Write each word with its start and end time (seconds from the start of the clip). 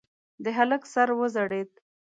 د 0.43 0.45
هلک 0.57 0.83
سر 0.93 1.09
وځړېد. 1.17 1.69